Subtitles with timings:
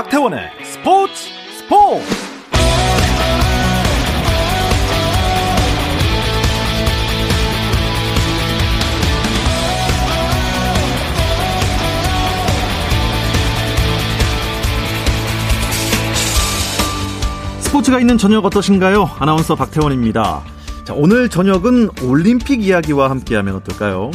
[0.00, 1.12] 박태원의 스포츠
[1.58, 2.06] 스포츠
[17.60, 19.10] 스포츠가 있는 저녁 어떠신가요?
[19.18, 20.42] 아나운서 박태원입니다.
[20.84, 24.10] 자, 오늘 저녁은 올림픽 이야기와 함께하면 어떨까요?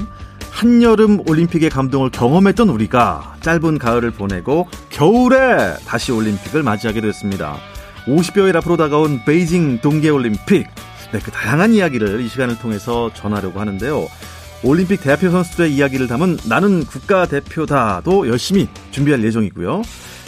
[0.55, 7.57] 한여름 올림픽의 감동을 경험했던 우리가 짧은 가을을 보내고 겨울에 다시 올림픽을 맞이하게 됐습니다.
[8.05, 10.65] 50여일 앞으로 다가온 베이징 동계올림픽.
[11.11, 14.07] 네, 그 다양한 이야기를 이 시간을 통해서 전하려고 하는데요.
[14.63, 19.81] 올림픽 대표 선수들의 이야기를 담은 나는 국가대표다도 열심히 준비할 예정이고요.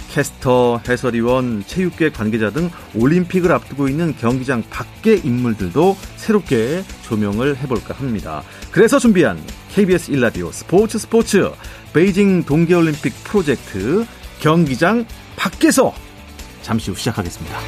[0.09, 8.43] 캐스터, 해설위원, 체육계 관계자 등 올림픽을 앞두고 있는 경기장 밖의 인물들도 새롭게 조명을 해볼까 합니다.
[8.71, 9.37] 그래서 준비한
[9.77, 11.51] KBS 일라디오 스포츠 스포츠
[11.93, 14.07] 베이징 동계올림픽 프로젝트
[14.39, 15.93] 경기장 밖에서
[16.63, 17.59] 잠시 후 시작하겠습니다.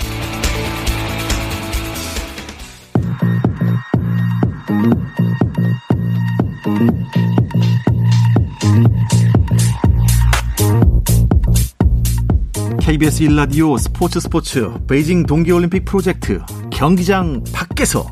[12.79, 18.07] KBS 일라디오 스포츠 스포츠 베이징 동계올림픽 프로젝트 경기장 밖에서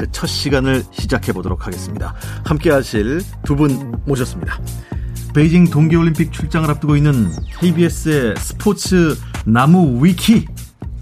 [0.00, 2.14] 그 첫 시간을 시작해 보도록 하겠습니다.
[2.44, 4.58] 함께 하실 두 분 모셨습니다.
[5.34, 10.46] 베이징 동계올림픽 출장을 앞두고 있는 KBS의 스포츠 나무 위키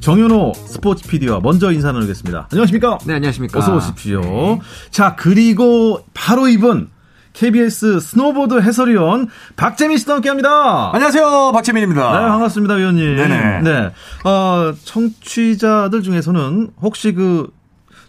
[0.01, 2.49] 정현호 스포츠 PD와 먼저 인사 나누겠습니다.
[2.51, 2.99] 안녕하십니까?
[3.07, 3.59] 네, 안녕하십니까?
[3.59, 4.21] 어서 오십시오.
[4.21, 4.61] 네.
[4.91, 6.89] 자, 그리고 바로 이분
[7.35, 10.91] KBS 스노보드 해설위원 박재민 씨와 함께합니다.
[10.93, 12.21] 안녕하세요, 박재민입니다.
[12.21, 13.17] 네, 반갑습니다, 위원님.
[13.17, 13.61] 네네.
[13.62, 13.91] 네,
[14.25, 17.57] 어, 청취자들 중에서는 혹시 그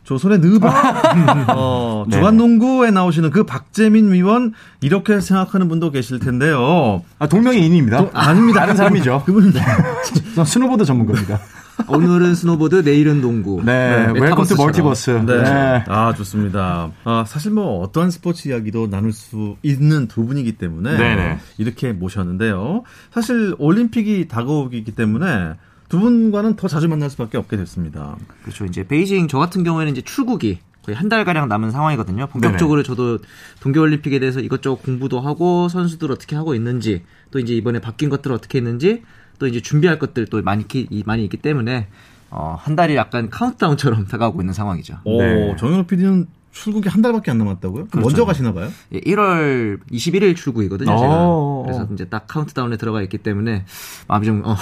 [0.09, 2.15] 조선의 느바 어, 네.
[2.17, 7.03] 주간농구에 나오시는 그 박재민 위원 이렇게 생각하는 분도 계실 텐데요.
[7.19, 7.97] 아, 동명이인입니다.
[7.97, 8.61] 도, 아닙니다.
[8.61, 9.21] 다른 사람이죠.
[9.27, 9.53] 그분은
[10.43, 11.39] 스노보드 전문가입니다.
[11.87, 13.61] 오늘은 스노보드, 내일은 농구.
[13.63, 15.11] 네, welcome to multiverse.
[15.11, 15.43] 네.
[15.43, 15.83] 네.
[15.87, 16.89] 아, 좋습니다.
[17.03, 21.37] 아, 사실 뭐 어떠한 스포츠 이야기도 나눌 수 있는 두 분이기 때문에 네네.
[21.59, 22.81] 이렇게 모셨는데요.
[23.13, 25.53] 사실 올림픽이 다가오기 때문에
[25.89, 28.15] 두 분과는 더 자주 만날 수밖에 없게 됐습니다.
[28.43, 28.65] 그렇죠.
[28.65, 32.27] 이제 베이징 저 같은 경우에는 이제 출국이 거의 한 달 가량 남은 상황이거든요.
[32.27, 32.87] 본격적으로 네네.
[32.87, 33.19] 저도
[33.59, 38.31] 동계 올림픽에 대해서 이것저것 공부도 하고 선수들 어떻게 하고 있는지 또 이제 이번에 바뀐 것들
[38.31, 39.03] 어떻게 했는지
[39.39, 40.65] 또 이제 준비할 것들 또 많이
[41.05, 41.87] 많이 있기 때문에
[42.29, 44.99] 어, 한 달이 약간 카운트다운처럼 다가오고 있는 상황이죠.
[45.03, 45.55] 오, 네.
[45.57, 47.87] 정현호 PD는 출국이 한 달밖에 안 남았다고요?
[47.87, 47.99] 그렇죠.
[47.99, 48.69] 먼저 가시나 봐요?
[48.93, 51.15] 예, 1월 21일 출국이거든요, 제가.
[51.17, 51.63] 어.
[51.65, 53.65] 그래서 이제 딱 카운트다운에 들어가 있기 때문에
[54.07, 54.55] 마음이 좀 어,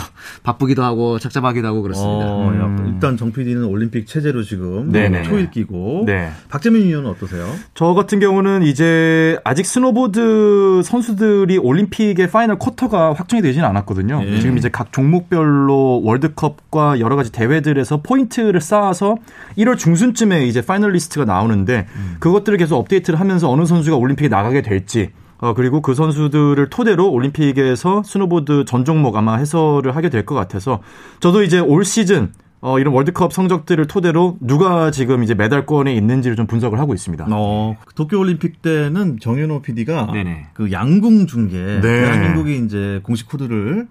[0.44, 2.26] 바쁘기도 하고 착잡하기도 하고 그렇습니다.
[2.26, 2.92] 어, 음.
[2.94, 5.24] 일단 정 PD는 올림픽 체제로 지금 네네.
[5.24, 6.32] 초일 끼고 네.
[6.50, 7.48] 박재민 위원은 어떠세요?
[7.74, 14.24] 저 같은 경우는 이제 아직 스노보드 선수들이 올림픽의 final quota가 확정이 되지는 않았거든요.
[14.24, 14.40] 네.
[14.40, 19.18] 지금 이제 각 종목별로 월드컵과 여러 가지 대회들에서 포인트를 쌓아서
[19.58, 22.16] 1월 중순쯤에 이제 finalist가 나오는데 음.
[22.20, 28.02] 그것들을 계속 업데이트를 하면서 어느 선수가 올림픽에 나가게 될지 어, 그리고 그 선수들을 토대로 올림픽에서
[28.04, 30.80] 스노보드 전 종목 아마 해설을 하게 될 것 같아서
[31.20, 36.48] 저도 이제 올 시즌 어, 이런 월드컵 성적들을 토대로 누가 지금 이제 메달권에 있는지를 좀
[36.48, 37.28] 분석을 하고 있습니다.
[37.32, 40.48] 어, 도쿄올림픽 때는 정현호 PD가 네네.
[40.56, 41.82] 그 양궁 중계, 네.
[41.82, 43.88] 대한민국이 이제 공식 코드를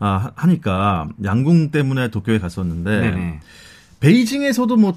[0.00, 3.40] 아, 하니까 양궁 때문에 도쿄에 갔었는데 네네.
[4.00, 4.94] 베이징에서도 뭐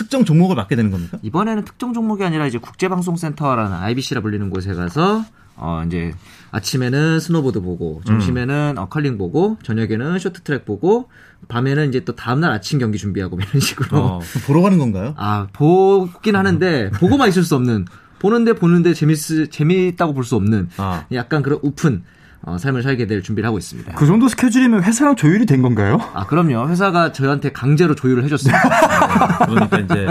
[0.00, 1.18] 특정 종목을 맡게 되는 겁니까?
[1.20, 5.22] 이번에는 특정 종목이 아니라 이제 국제방송센터라는 IBC라 불리는 곳에 가서
[5.56, 6.14] 어 이제
[6.52, 8.78] 아침에는 스노보드 보고 점심에는 음.
[8.78, 11.10] 어, 컬링 보고 저녁에는 쇼트트랙 보고
[11.48, 15.12] 밤에는 이제 또 다음날 아침 경기 준비하고 이런 식으로 어, 보러 가는 건가요?
[15.18, 17.84] 아 보긴 하는데 보고만 있을 수 없는
[18.18, 19.16] 보는데 보는데 재밌
[19.50, 21.04] 재미있다고 볼 수 없는 아.
[21.12, 22.04] 약간 그런 웃픈
[22.42, 23.92] 어, 삶을 살게 될 준비를 하고 있습니다.
[23.92, 25.98] 그 정도 스케줄이면 회사랑 조율이 된 건가요?
[26.14, 26.68] 아, 그럼요.
[26.70, 28.58] 회사가 저희한테 강제로 조율을 해줬습니다.
[29.46, 30.06] 네, 그러니까 이제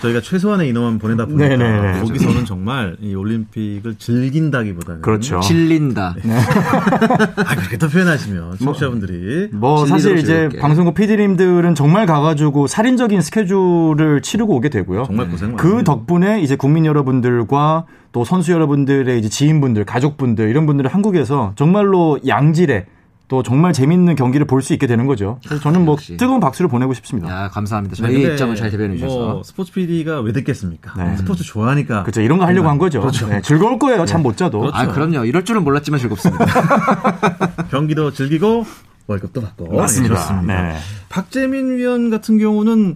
[0.00, 1.80] 저희가 최소한의 인원만 보내다 보니까 네네네.
[1.80, 2.00] 네, 네.
[2.00, 5.40] 거기서는 정말 이 올림픽을 즐긴다기보다는 그렇죠.
[5.40, 6.14] 질린다.
[6.22, 6.34] 네.
[6.34, 14.22] 아, 그렇게 또 표현하시면 청취자분들이 뭐, 뭐 사실 이제 방송국 PD님들은 정말 가가지고 살인적인 스케줄을
[14.22, 15.04] 치르고 오게 되고요.
[15.04, 15.56] 정말 고생 많아요.
[15.56, 17.84] 그 덕분에 이제 국민 여러분들과
[18.16, 22.86] 또 선수 여러분들의 이제 지인분들, 가족분들 이런 분들을 한국에서 정말로 양질의
[23.28, 25.40] 또 정말 재밌는 경기를 볼 수 있게 되는 거죠.
[25.44, 26.16] 그래서 저는 뭐 역시.
[26.16, 27.28] 뜨거운 박수를 보내고 싶습니다.
[27.44, 27.96] 야, 감사합니다.
[27.96, 29.16] 저희 네, 입장을 잘 대변해 주셔서.
[29.18, 30.92] 뭐 스포츠 PD가 왜 듣겠습니까?
[31.04, 31.16] 네.
[31.16, 32.02] 스포츠 좋아하니까.
[32.04, 32.20] 그렇죠.
[32.20, 33.00] 이런 거 하려고 한 거죠.
[33.00, 33.26] 그렇죠.
[33.26, 34.00] 네, 즐거울 거예요.
[34.02, 34.06] 네.
[34.06, 34.60] 잠못 자도.
[34.60, 34.76] 그렇죠.
[34.76, 35.24] 아, 그럼요.
[35.24, 36.44] 이럴 줄은 몰랐지만 즐겁습니다.
[37.70, 38.64] 경기도 즐기고
[39.08, 39.76] 월급도 받고.
[39.76, 40.14] 맞습니다.
[40.14, 40.62] 네, 좋습니다.
[40.62, 40.76] 네.
[41.08, 42.94] 박재민 위원 같은 경우는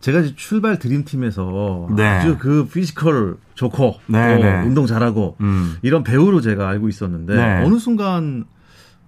[0.00, 2.02] 제가 출발 드림팀에서 네.
[2.06, 4.62] 아주 그 피지컬 좋고 네, 네.
[4.62, 5.76] 운동 잘하고 음.
[5.82, 7.64] 이런 배우로 제가 알고 있었는데 네.
[7.64, 8.44] 어느 순간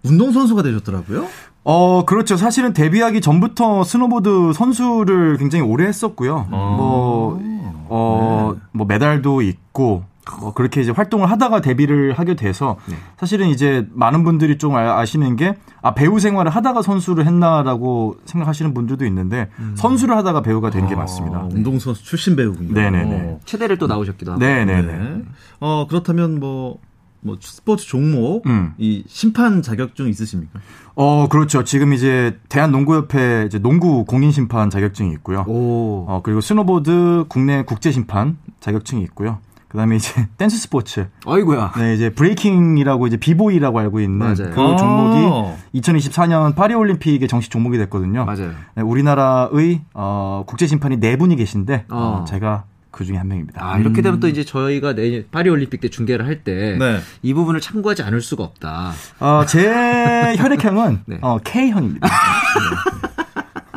[0.03, 1.27] 운동 선수가 되셨더라고요?
[1.65, 2.37] 어, 그렇죠.
[2.37, 6.47] 사실은 데뷔하기 전부터 스노보드 선수를 굉장히 오래 했었고요.
[6.50, 6.75] 아.
[6.77, 7.39] 뭐,
[7.89, 8.61] 어, 네.
[8.73, 10.05] 뭐 메달도 있고,
[10.41, 12.97] 뭐 그렇게 이제 활동을 하다가 데뷔를 하게 돼서 네.
[13.17, 18.75] 사실은 이제 많은 분들이 좀 아, 아시는 게 아, 배우 생활을 하다가 선수를 했나라고 생각하시는
[18.75, 19.75] 분들도 있는데 음.
[19.77, 21.49] 선수를 하다가 배우가 된게 아, 맞습니다.
[21.53, 22.75] 운동 선수 출신 배우군요.
[22.75, 23.41] 네네네.
[23.45, 24.41] 체대를 또 나오셨기도 하고.
[24.41, 24.83] 네네네.
[24.83, 25.23] 네.
[25.61, 26.79] 어, 그렇다면 뭐,
[27.21, 28.75] 뭐 스포츠 종목 음.
[28.79, 30.61] 이 심판 자격증 있으십니까?
[30.95, 31.63] 어 그렇죠.
[31.63, 35.45] 지금 이제 대한농구협회 이제 농구 공인 심판 자격증이 있고요.
[35.47, 36.07] 오.
[36.09, 39.39] 어 그리고 스노보드 국내 국제 심판 자격증이 있고요.
[39.69, 41.09] 그다음에 이제 댄스 스포츠.
[41.26, 41.73] 아이고야.
[41.79, 44.50] 네, 이제 breaking이라고 이제 비보이라고 알고 있는 맞아요.
[44.50, 48.25] 그 종목이 2024년 파리 올림픽에 정식 종목이 됐거든요.
[48.25, 48.53] 맞아요.
[48.75, 52.25] 네, 우리나라의 어, 국제 심판이 네 분이 계신데 어.
[52.26, 53.65] 제가 그 중에 한 명입니다.
[53.65, 54.31] 아, 이렇게 되면 또 음.
[54.31, 57.35] 이제 저희가 내년 파리 올림픽 때 중계를 할 때이 네.
[57.35, 58.93] 부분을 참고하지 않을 수가 없다.
[59.21, 59.69] 어, 제
[60.38, 61.19] 혈액형은 네.
[61.21, 62.09] 어, K형입니다.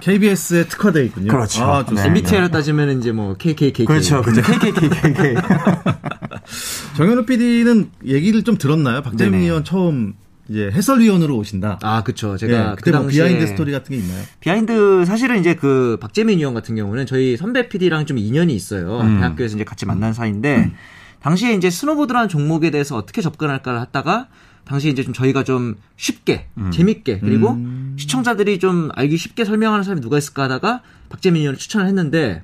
[0.01, 1.27] KBS에 특화되어 있군요.
[1.31, 1.63] 그렇죠.
[1.63, 2.07] 아, 네.
[2.07, 3.85] MBTI로 따지면 이제 뭐 KKKK.
[3.85, 4.21] 그렇죠.
[4.21, 4.41] 그렇죠.
[4.59, 5.35] KKKK.
[6.97, 9.01] 정현호 PD는 얘기를 좀 들었나요?
[9.01, 10.15] 박재민 위원 처음
[10.49, 11.79] 이제 해설위원으로 오신다.
[11.81, 12.35] 아, 그쵸.
[12.35, 14.23] 제가 네, 그때 뭐 behind story 같은 게 있나요?
[14.41, 18.99] behind 사실은 이제 그 박재민 위원 같은 경우는 저희 선배 PD랑 좀 인연이 있어요.
[18.99, 19.19] 음.
[19.19, 20.73] 대학교에서 이제 같이 만난 사이인데 음.
[21.21, 24.27] 당시에 이제 스노보드라는 종목에 대해서 어떻게 접근할까를 하다가
[24.65, 26.71] 당시에 이제 좀 저희가 좀 쉽게 음.
[26.71, 27.95] 재밌게 그리고 음.
[27.97, 32.43] 시청자들이 좀 알기 쉽게 설명하는 사람이 누가 있을까 하다가 박재민 위원을 추천을 했는데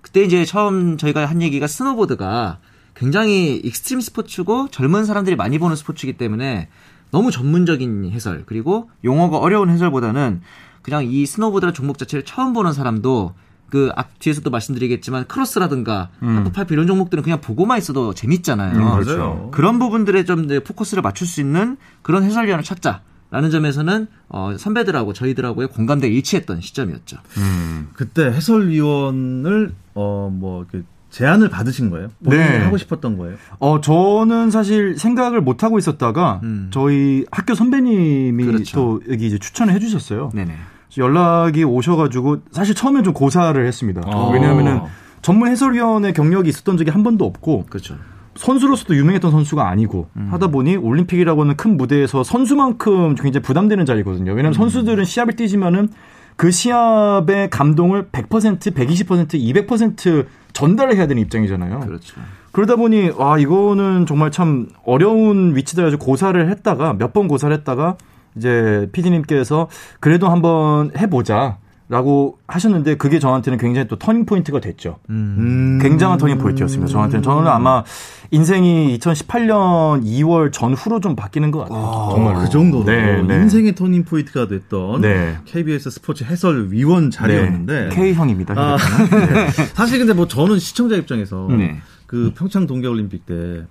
[0.00, 2.58] 그때 이제 처음 저희가 한 얘기가 스노보드가
[2.94, 6.68] 굉장히 익스트림 스포츠고 젊은 사람들이 많이 보는 스포츠이기 때문에
[7.10, 10.40] 너무 전문적인 해설 그리고 용어가 어려운 해설보다는
[10.82, 13.34] 그냥 이 스노보드라는 종목 자체를 처음 보는 사람도
[13.72, 16.36] 그 앞 뒤에서도 말씀드리겠지만 크로스라든가 음.
[16.36, 18.76] 하프 파이프 이런 종목들은 그냥 보고만 있어도 재밌잖아요.
[18.78, 19.48] 음, 그렇죠.
[19.50, 23.00] 그런 부분들에 좀 포커스를 맞출 수 있는 그런 해설위원을 찾자.
[23.30, 27.16] 라는 점에서는 어, 선배들하고 저희들하고의 공감대 일치했던 시점이었죠.
[27.38, 27.88] 음.
[27.94, 30.66] 그때 해설위원을 어뭐
[31.08, 32.10] 제안을 받으신 거예요?
[32.22, 32.58] 본인이 네.
[32.58, 33.36] 하고 싶었던 거예요?
[33.58, 36.68] 어, 저는 사실 생각을 못 하고 있었다가 음.
[36.74, 38.76] 저희 학교 선배님이 그렇죠.
[38.76, 40.32] 또 여기 이제 추천을 해주셨어요.
[40.34, 40.54] 네네.
[40.98, 44.02] 연락이 오셔가지고 사실 처음에 좀 고사를 했습니다.
[44.06, 44.30] 아.
[44.32, 44.80] 왜냐하면은
[45.22, 47.66] 전문 해설위원의 경력이 있었던 적이 한 번도 없고.
[47.68, 47.96] 그렇죠.
[48.34, 50.28] 선수로서도 유명했던 선수가 아니고 음.
[50.30, 54.30] 하다 보니 올림픽이라고 하는 큰 무대에서 선수만큼 굉장히 부담되는 자리거든요.
[54.32, 54.54] 왜냐하면 음.
[54.54, 55.88] 선수들은 시합을 뛰지만은
[56.36, 61.80] 그 시합의 감동을 100%, 120%, 200% 전달을 해야 되는 입장이잖아요.
[61.80, 62.20] 그렇죠.
[62.52, 67.96] 그러다 보니 와 이거는 정말 참 어려운 위치다 가지고 고사를 했다가 몇 번 고사를 했다가
[68.36, 69.68] 이제 피디님께서
[70.00, 71.58] 그래도 한번 해보자.
[71.88, 74.96] 라고 하셨는데 그게 저한테는 굉장히 또 터닝 포인트가 됐죠.
[75.10, 75.78] 음.
[75.82, 76.90] 굉장한 터닝 포인트였습니다.
[76.90, 77.84] 저한테는 저는 아마
[78.30, 81.78] 인생이 2018년 2월 전후로 좀 바뀌는 것 같아요.
[81.78, 83.34] 아, 정말 그 정도로 네, 네.
[83.42, 85.36] 인생의 터닝 포인트가 됐던 네.
[85.44, 87.94] KBS 스포츠 해설 위원 자리였는데 네.
[87.94, 88.54] K형입니다.
[88.56, 88.78] 아,
[89.10, 89.50] 네.
[89.74, 91.76] 사실 근데 뭐 저는 시청자 입장에서 네.
[92.06, 93.66] 그 평창 동계올림픽 때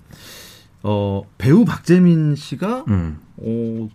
[0.83, 3.17] 어, 배우 박재민 씨가 음.
[3.37, 3.89] 어,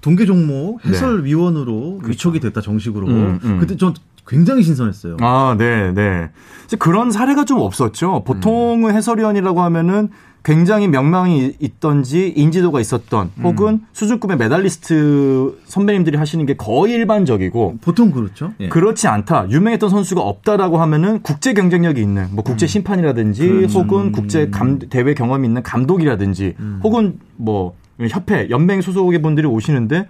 [0.00, 0.90] 동계 종목 네.
[0.90, 2.10] 해설위원으로 네.
[2.10, 3.06] 위촉이 됐다 정식으로.
[3.06, 3.58] 음, 음.
[3.60, 3.94] 그때 전
[4.26, 5.16] 굉장히 신선했어요.
[5.20, 6.30] 아, 네, 네.
[6.78, 8.24] 그런 사례가 좀 없었죠.
[8.24, 8.94] 보통은 음.
[8.94, 10.10] 해설위원이라고 하면은
[10.44, 13.42] 굉장히 명망이 있던지 인지도가 있었던 음.
[13.42, 13.86] 혹은 음.
[13.92, 18.52] 수준급의 메달리스트 선배님들이 하시는 게 거의 일반적이고 보통 그렇죠.
[18.60, 18.68] 예.
[18.68, 19.50] 그렇지 않다.
[19.50, 22.68] 유명했던 선수가 없다라고 하면은 국제 경쟁력이 있는 뭐 국제 음.
[22.68, 23.68] 심판이라든지 음.
[23.74, 26.80] 혹은 국제 감, 대회 경험이 있는 감독이라든지 음.
[26.82, 27.74] 혹은 뭐
[28.10, 30.06] 협회, 연맹 소속의 분들이 오시는데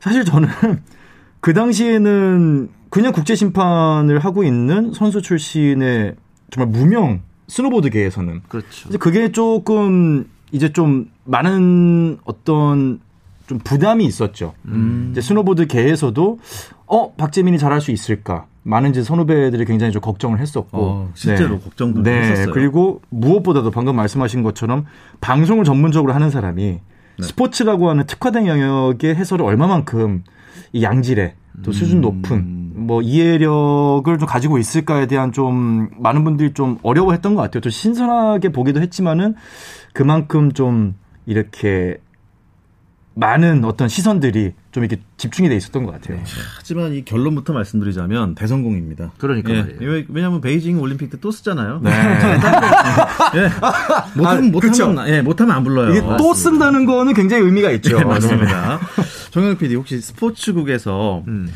[0.00, 0.48] 사실 저는
[1.40, 6.16] 그 당시에는 그냥 국제 심판을 하고 있는 선수 출신의
[6.50, 8.88] 정말 무명 스노보드계에서는 그렇죠.
[8.88, 13.00] 이제 그게 조금 이제 좀 많은 어떤
[13.46, 14.54] 좀 부담이 있었죠.
[14.66, 15.08] 음.
[15.12, 16.38] 이제 스노보드계에서도
[16.86, 18.46] 어 박재민이 잘할 수 있을까?
[18.62, 21.60] 많은 이제 선후배들이 굉장히 좀 걱정을 했었고 어, 실제로 네.
[21.64, 22.20] 걱정도 네.
[22.22, 22.52] 했었어요.
[22.52, 24.86] 그리고 무엇보다도 방금 말씀하신 것처럼
[25.20, 26.80] 방송을 전문적으로 하는 사람이
[27.20, 27.26] 네.
[27.26, 30.24] 스포츠라고 하는 특화된 영역의 해설을 얼마만큼
[30.72, 32.00] 이 양질의 또 수준 음.
[32.02, 37.60] 높은 뭐 이해력을 좀 가지고 있을까에 대한 좀 많은 분들이 좀 어려워했던 것 같아요.
[37.60, 39.34] 또 신선하게 보기도 했지만은
[39.92, 40.94] 그만큼 좀
[41.26, 41.98] 이렇게
[43.20, 46.16] 많은 어떤 시선들이 좀 이렇게 집중이 돼 있었던 것 같아요.
[46.16, 46.24] 네.
[46.56, 49.12] 하지만 이 결론부터 말씀드리자면 대성공입니다.
[49.18, 50.04] 그러니까 예.
[50.08, 51.80] 왜냐하면 베이징 올림픽 때 또 쓰잖아요.
[51.82, 51.90] 네.
[53.36, 53.50] 예.
[54.16, 55.90] 못하면 아, 못하면 예, 못하면 안 불러요.
[55.90, 57.98] 이게 또 쓴다는 거는 굉장히 의미가 있죠.
[57.98, 58.80] 네, 맞습니다.
[59.30, 61.52] 정영 PD 혹시 스포츠국에서 음.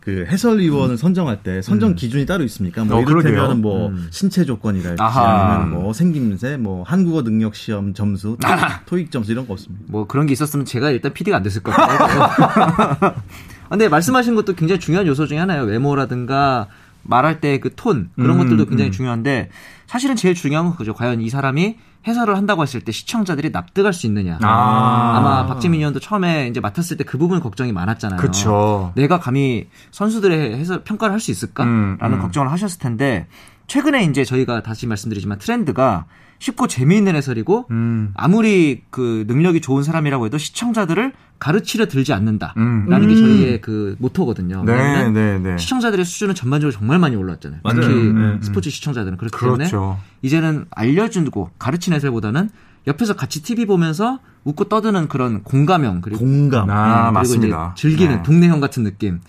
[0.00, 1.94] 그 해설위원을 선정할 때 선정 음.
[1.94, 2.84] 기준이 따로 있습니까?
[2.84, 4.08] 뭐 어, 이를테면 뭐 음.
[4.10, 9.52] 신체 조건이랄지 아니면 뭐 생김새, 뭐 한국어 능력 시험 점수, 토익, 토익 점수 이런 거
[9.52, 9.84] 없습니다.
[9.88, 13.14] 뭐 그런 게 있었으면 제가 일단 PD가 안 됐을 것 같아요.
[13.68, 15.64] 근데 말씀하신 것도 굉장히 중요한 요소 중에 하나예요.
[15.64, 16.68] 외모라든가
[17.02, 18.92] 말할 때 그 톤 그런 음, 것들도 굉장히 음.
[18.92, 19.50] 중요한데
[19.86, 20.92] 사실은 제일 중요한 건 그죠.
[20.94, 21.76] 과연 이 사람이
[22.06, 24.38] 해설을 한다고 했을 때 시청자들이 납득할 수 있느냐.
[24.42, 25.20] 아.
[25.22, 28.20] 마 박재민 의원도 처음에 이제 맡았을 때 그 부분 걱정이 많았잖아요.
[28.20, 28.92] 그쵸.
[28.94, 33.26] 내가 감히 선수들의 해설 평가를 할 수 있을까라는 음, 음, 걱정을 하셨을 텐데
[33.66, 36.06] 최근에 이제 저희가 다시 말씀드리지만 트렌드가
[36.40, 38.12] 쉽고 재미있는 해설이고 음.
[38.16, 43.08] 아무리 그 능력이 좋은 사람이라고 해도 시청자들을 가르치려 들지 않는다라는 음.
[43.08, 43.58] 게 저희의 음.
[43.62, 44.64] 그 모토거든요.
[44.64, 45.58] 네, 네, 네.
[45.58, 47.60] 시청자들의 수준은 전반적으로 정말 많이 올랐잖아요.
[47.62, 47.80] 맞아요.
[47.80, 48.38] 특히 음, 음.
[48.42, 49.70] 스포츠 시청자들은 그렇기 그렇죠.
[49.70, 52.48] 때문에 이제는 알려주고 가르치는 해설보다는
[52.86, 57.74] 옆에서 같이 TV 보면서 웃고 떠드는 그런 공감형 그리고 공감 아, 그리고 맞습니다.
[57.76, 58.22] 이제 즐기는 네.
[58.22, 59.20] 동네형 같은 느낌.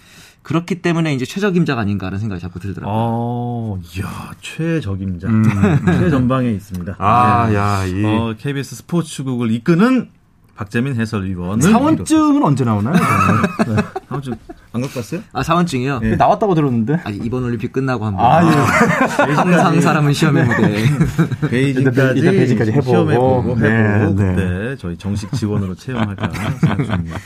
[0.44, 2.94] 그렇기 때문에 이제 최적임자가 아닌가라는 생각이 자꾸 들더라고요.
[2.96, 5.28] 어, 이야, 최적임자.
[5.28, 5.44] 음.
[5.86, 6.96] 최전방에 있습니다.
[6.98, 7.56] 아, 네.
[7.56, 8.04] 야, 이.
[8.06, 10.10] 어, KBS 스포츠국을 이끄는
[10.56, 12.94] 박재민 해설위원은 사원증은 언제 나오나요?
[12.94, 13.76] 네.
[14.08, 14.34] 사원증
[14.74, 15.22] 안 갖고 왔어요?
[15.34, 16.00] 아 사원증이요?
[16.00, 16.16] 네.
[16.16, 17.02] 나왔다고 들었는데.
[17.04, 18.26] 아 이번 올림픽 끝나고 한번.
[18.26, 18.50] 아 예.
[19.34, 20.86] 항상 사람은 시험의 무대.
[21.50, 24.36] 베이징까지, 베이징까지 해보고, 시험해 보고 네, 해보고 네.
[24.36, 26.30] 그때 저희 정식 직원으로 채용할까
[26.60, 27.18] 생각 중입니다.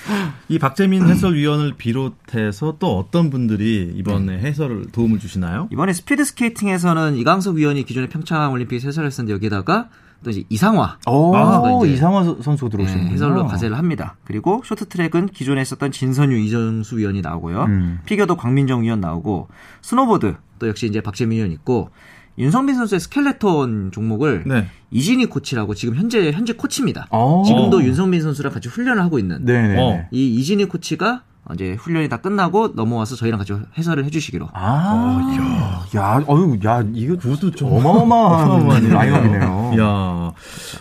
[0.50, 5.68] 이 박재민 해설위원을 비롯해서 또 어떤 분들이 이번에 해설을 도움을 주시나요?
[5.72, 9.90] 이번에 스피드 스케이팅에서는 이강석 위원이 기존에 평창 올림픽 해설했었는데 여기다가
[10.26, 10.98] 또 이제 이상화.
[11.08, 14.18] 오, 아, 이상화 선수 들어오시는 네, 해설로 가세를 합니다.
[14.24, 17.66] 그리고 쇼트트랙은 기존에 있었던 진선유 이정수 위원이 나오고요.
[17.66, 18.00] 음.
[18.06, 19.50] 피겨도 곽민정 위원 나오고
[19.84, 21.92] 스노보드 또 역시 이제 박재민 위원 있고
[22.40, 24.66] 윤성빈 선수의 스켈레톤 종목을 네.
[24.90, 27.08] 이진희 코치라고 지금 현재 현재 코치입니다.
[27.12, 27.44] 오.
[27.46, 30.08] 지금도 윤성빈 선수랑 같이 훈련을 하고 있는 네네.
[30.10, 31.22] 이 이진희 코치가
[31.54, 34.50] 이제 훈련이 다 끝나고 넘어와서 저희랑 같이 해설을 해주시기로.
[34.54, 39.74] 아, 어, 야, 야, 어유, 야, 이거 그것도 좀 어마어마한 라인업이네요.
[39.80, 40.32] 야,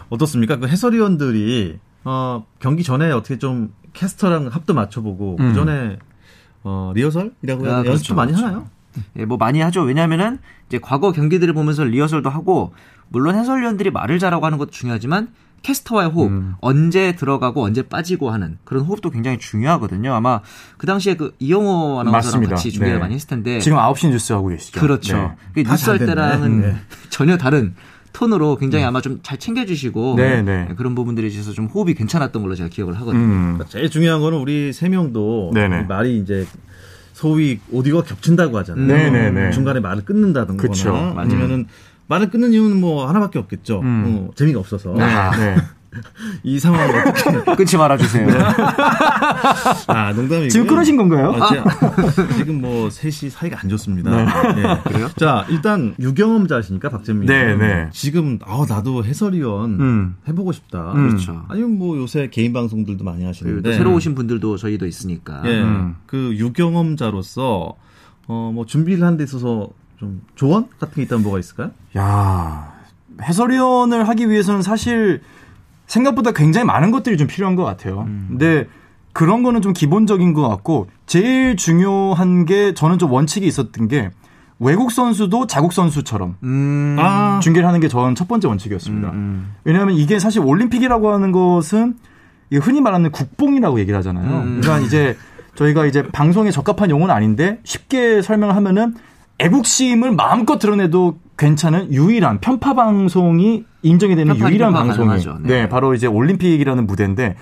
[0.09, 0.57] 어떻습니까?
[0.57, 5.49] 그 해설위원들이 어, 경기 전에 어떻게 좀 캐스터랑 합도 맞춰보고 음.
[5.49, 5.99] 그 전에
[6.63, 8.47] 어, 리허설이라고 아, 그렇죠, 연습 많이 그렇죠.
[8.47, 8.69] 하나요?
[9.17, 9.83] 예, 뭐 많이 하죠.
[9.83, 12.73] 왜냐하면은 이제 과거 경기들을 보면서 리허설도 하고
[13.09, 15.29] 물론 해설위원들이 말을 잘하고 하는 것도 중요하지만
[15.65, 16.55] 캐스터와의 호흡, 음.
[16.61, 20.13] 언제 들어가고 언제 빠지고 하는 그런 호흡도 굉장히 중요하거든요.
[20.13, 20.41] 아마
[20.77, 22.55] 그 당시에 그 이영호 아나운서랑 맞습니다.
[22.57, 23.01] 같이 준비를 네.
[23.01, 24.79] 많이 했을 텐데 지금 9시 뉴스 하고 계시죠.
[24.79, 25.17] 그렇죠.
[25.17, 25.65] 네.
[25.65, 26.77] 그 뉴스 할 때랑은 네.
[27.09, 27.75] 전혀 다른
[28.13, 28.89] 톤으로 굉장히 네.
[28.89, 30.69] 아마 좀 잘 챙겨주시고 네, 네.
[30.77, 33.23] 그런 부분들에 있어서 좀 호흡이 괜찮았던 걸로 제가 기억을 하거든요.
[33.23, 33.43] 음.
[33.55, 35.53] 그러니까 제일 중요한 거는 우리 세 명도
[35.89, 36.47] 말이 이제
[37.15, 38.87] 소위 오디오가 겹친다고 하잖아요.
[38.87, 39.51] 네네네.
[39.53, 40.63] 중간에 말을 끊는다든가
[41.17, 41.67] 아니면은 음.
[42.09, 43.81] 말을 끊는 이유는 뭐 하나밖에 없겠죠.
[43.81, 44.05] 음.
[44.29, 44.95] 어, 재미가 없어서.
[44.99, 45.57] 아, 네.
[46.43, 48.27] 이 상황을 어떻게 끊지 말아주세요.
[48.27, 48.35] 네.
[49.87, 51.33] 아 농담이고 지금 끊으신 건가요?
[51.39, 51.49] 아,
[52.37, 54.11] 지금 뭐 셋이 사이가 안 좋습니다.
[54.11, 54.25] 네.
[54.61, 54.81] 네.
[54.85, 55.09] 그래요?
[55.17, 57.27] 자 일단 유경험자시니까 박재민.
[57.27, 57.89] 네, 네.
[57.93, 60.17] 지금 아 나도 해설위원 음.
[60.29, 60.93] 해보고 싶다.
[60.95, 61.11] 음.
[61.11, 61.45] 그렇죠.
[61.49, 65.43] 아니면 뭐 요새 개인 방송들도 많이 하시는데 새로 오신 분들도 저희도 있으니까.
[65.45, 65.61] 예.
[65.63, 65.95] 음.
[66.07, 67.77] 그 유경험자로서
[68.27, 71.71] 어 뭐 준비를 한 데 있어서 좀 조언 같은 게 있다면 뭐가 있을까요?
[71.97, 72.75] 야
[73.23, 75.21] 해설위원을 하기 위해서는 사실
[75.87, 78.03] 생각보다 굉장히 많은 것들이 좀 필요한 것 같아요.
[78.03, 78.27] 음.
[78.31, 78.67] 근데
[79.13, 84.11] 그런 거는 좀 기본적인 것 같고 제일 중요한 게 저는 좀 원칙이 있었던 게
[84.59, 86.97] 외국 선수도 자국 선수처럼 음.
[86.99, 87.41] 아.
[87.41, 89.09] 중계를 하는 게 저는 첫 번째 원칙이었습니다.
[89.11, 89.15] 음.
[89.15, 89.55] 음.
[89.65, 91.97] 왜냐하면 이게 사실 올림픽이라고 하는 것은
[92.53, 94.43] 흔히 말하는 국뽕이라고 얘기를 하잖아요.
[94.43, 94.61] 음.
[94.61, 95.17] 그러니까 이제
[95.55, 98.95] 저희가 이제 방송에 적합한 용어는 아닌데 쉽게 설명을 하면은
[99.39, 105.63] 애국심을 마음껏 드러내도 괜찮은 유일한 편파 방송이 인정이 되는 유일한 방송이 네.
[105.63, 105.69] 네.
[105.69, 107.37] 바로 이제 올림픽이라는 무대인데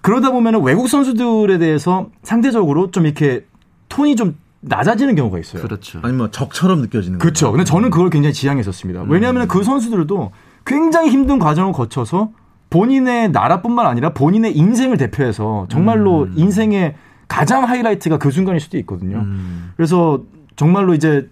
[0.00, 3.46] 그러다 보면은 외국 선수들에 대해서 상대적으로 좀 이렇게
[3.88, 5.62] 톤이 좀 낮아지는 경우가 있어요.
[5.62, 6.00] 그렇죠.
[6.02, 7.52] 아니면 뭐 적처럼 느껴지는 그렇죠.
[7.52, 9.02] 근데 저는 그걸 굉장히 지향했었습니다.
[9.02, 9.10] 음.
[9.10, 10.32] 왜냐하면 그 선수들도
[10.66, 12.30] 굉장히 힘든 과정을 거쳐서
[12.70, 16.32] 본인의 나라뿐만 아니라 본인의 인생을 대표해서 정말로 음.
[16.36, 16.96] 인생의
[17.28, 19.18] 가장 하이라이트가 그 순간일 수도 있거든요.
[19.18, 19.72] 음.
[19.76, 20.22] 그래서
[20.58, 21.28] 정말로 이제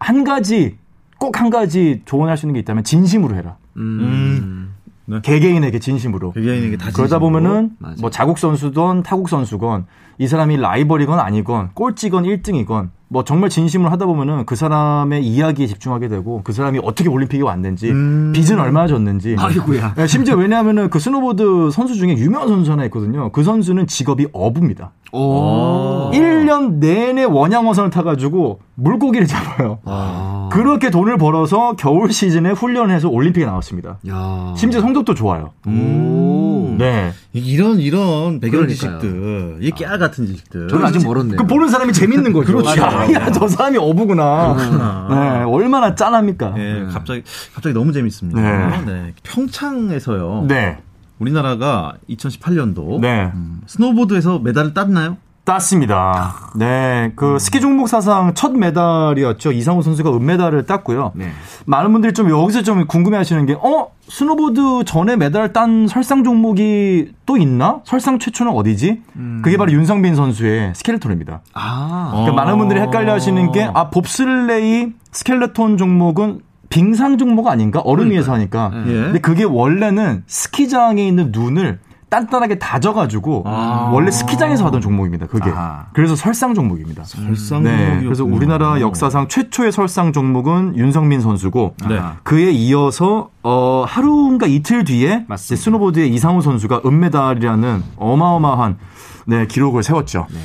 [0.00, 0.76] 한 가지
[1.18, 3.56] 꼭 한 가지 조언할 수 있는 게 있다면 진심으로 해라.
[3.76, 4.74] 음.
[5.06, 5.20] 네.
[5.22, 6.32] 개개인에게 진심으로.
[6.32, 7.96] 개개인에게 다 그러다 보면은 맞아.
[8.00, 9.86] 뭐 자국 선수든 타국 선수건
[10.18, 16.08] 이 사람이 라이벌이건 아니건 꼴찌건 1등이건 뭐 정말 진심으로 하다 보면은 그 사람의 이야기에 집중하게
[16.08, 18.32] 되고 그 사람이 어떻게 올림픽에 왔는지 음.
[18.34, 19.94] 빚은 얼마나 졌는지 아이고야.
[19.94, 23.32] 네, 심지어 왜냐하면은 그 스노보드 선수 중에 유명한 선수 하나 있거든요.
[23.32, 24.92] 그 선수는 직업이 어부입니다.
[25.12, 26.10] 오.
[26.12, 29.78] 1년 내내 원양어선을 타가지고 물고기를 잡아요.
[29.84, 30.48] 아.
[30.52, 33.98] 그렇게 돈을 벌어서 겨울 시즌에 훈련해서 올림픽에 나왔습니다.
[34.08, 34.54] 야.
[34.56, 35.50] 심지어 성적도 좋아요.
[35.66, 36.76] 음.
[36.78, 37.12] 네.
[37.32, 40.68] 이런 이런 배경 지식들, 이 깨알 같은 지식들.
[40.68, 41.36] 저는 아직 멀었네요.
[41.36, 42.52] 그 보는 사람이 재밌는 거죠.
[42.56, 42.80] 그렇죠.
[42.80, 45.08] 야, 야, 저 사람이 어부구나.
[45.10, 46.54] 네, 얼마나 짠합니까?
[46.54, 47.22] 네, 갑자기
[47.52, 48.40] 갑자기 너무 재밌습니다.
[48.40, 48.82] 네.
[48.86, 49.12] 네.
[49.24, 50.44] 평창에서요.
[50.48, 50.78] 네.
[51.18, 53.30] 우리나라가 2018년도 네.
[53.34, 55.16] 음, 스노보드에서 메달을 땄나요?
[55.44, 56.34] 땄습니다.
[56.56, 57.38] 네, 그 음.
[57.38, 59.52] 스키 종목 사상 첫 메달이었죠.
[59.52, 61.12] 이상호 선수가 은메달을 땄고요.
[61.14, 61.30] 네.
[61.64, 67.38] 많은 분들이 좀 여기서 좀 궁금해하시는 게, 어 스노보드 전에 메달 딴 설상 종목이 또
[67.38, 67.80] 있나?
[67.84, 69.00] 설상 최초는 어디지?
[69.16, 69.40] 음.
[69.42, 71.40] 그게 바로 윤성빈 선수의 스켈레톤입니다.
[71.54, 77.80] 아, 그러니까 많은 분들이 헷갈려하시는 게, 아 봅슬레이 스켈레톤 종목은 빙상 종목 아닌가?
[77.80, 78.70] 얼음 위에서 하니까.
[78.86, 78.92] 예.
[78.92, 81.78] 근데 그게 원래는 스키장에 있는 눈을
[82.10, 83.90] 단단하게 다져가지고 아.
[83.92, 85.26] 원래 스키장에서 하던 종목입니다.
[85.26, 85.86] 그게 아.
[85.92, 87.04] 그래서 설상 종목입니다.
[87.04, 88.00] 설상 네.
[88.02, 92.00] 그래서 우리나라 역사상 최초의 설상 종목은 윤성빈 선수고 네.
[92.22, 98.78] 그에 이어서 어, 하루인가 이틀 뒤에 스노보드의 이상호 선수가 은메달이라는 어마어마한
[99.26, 100.26] 네, 기록을 세웠죠.
[100.30, 100.38] 네.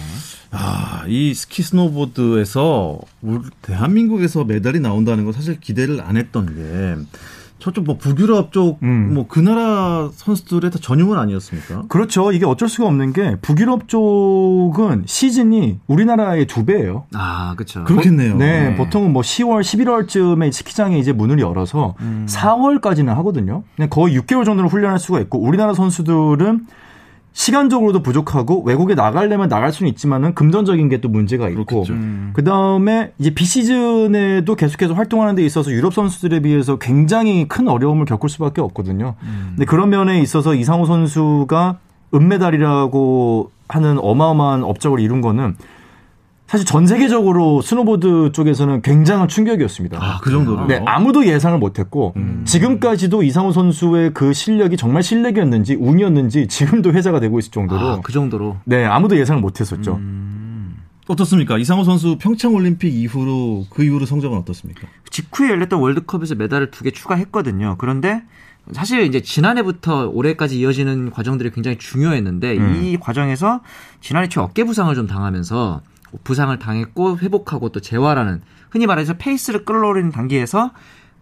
[0.54, 7.04] 아, 이 스키 스노보드에서 우리 대한민국에서 메달이 나온다는 거 사실 기대를 안 했던 게
[7.58, 11.84] 저쪽 뭐 북유럽 쪽 뭐 그 나라 선수들의 다 전용은 아니었습니까?
[11.88, 12.34] 그렇죠.
[12.34, 17.06] 이게 어쩔 수가 없는 게 북유럽 쪽은 시즌이 우리나라의 두 배예요.
[17.14, 17.86] 아, 그렇죠.
[17.86, 18.36] 그렇겠네요.
[18.36, 22.26] 네, 네, 보통은 뭐 10월, 11월쯤에 스키장에 이제 문을 열어서 음.
[22.30, 23.64] 4월까지는 하거든요.
[23.90, 26.68] 거의 6개월 정도는 훈련할 수가 있고 우리나라 선수들은
[27.34, 32.32] 시간적으로도 부족하고 외국에 나가려면 나갈 수는 있지만은 금전적인 게 또 문제가 있고 음.
[32.34, 38.30] 그 다음에 이제 비시즌에도 계속해서 활동하는 데 있어서 유럽 선수들에 비해서 굉장히 큰 어려움을 겪을
[38.30, 39.16] 수밖에 없거든요.
[39.24, 39.48] 음.
[39.50, 41.78] 근데 그런 면에 있어서 이상호 선수가
[42.14, 45.56] 은메달이라고 하는 어마어마한 업적을 이룬 거는
[46.48, 49.98] 사실 전 세계적으로 스노보드 쪽에서는 굉장한 충격이었습니다.
[50.00, 50.68] 아, 그 정도로?
[50.68, 52.44] 네, 아무도 예상을 못했고, 음.
[52.46, 57.82] 지금까지도 이상호 선수의 그 실력이 정말 실력이었는지, 운이었는지 지금도 회자가 되고 있을 정도로.
[57.88, 58.58] 아, 그 정도로?
[58.66, 59.96] 네, 아무도 예상을 못했었죠.
[59.96, 60.76] 음.
[61.08, 61.58] 어떻습니까?
[61.58, 64.88] 이상호 선수 평창 올림픽 이후로 그 이후로 성적은 어떻습니까?
[65.10, 67.76] 직후에 열렸던 월드컵에서 메달을 두 개 추가했거든요.
[67.78, 68.24] 그런데
[68.72, 72.82] 사실 이제 지난해부터 올해까지 이어지는 과정들이 굉장히 중요했는데 음.
[72.82, 73.60] 이 과정에서
[74.00, 75.82] 지난해 초 어깨 부상을 좀 당하면서
[76.24, 80.72] 부상을 당했고 회복하고 또 재활하는 흔히 말해서 페이스를 끌어올리는 단계에서